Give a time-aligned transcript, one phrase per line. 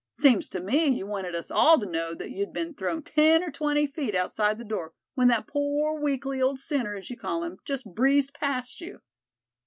[0.13, 3.51] Seems to me you wanted us all to know that you'd been thrown ten or
[3.51, 7.59] twenty feet outside the door, when that poor weakly old sinner as you call him,
[7.65, 9.01] just breezed past you.